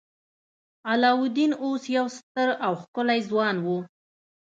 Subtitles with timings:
[0.89, 3.67] علاوالدین اوس یو ستر او ښکلی ځوان و.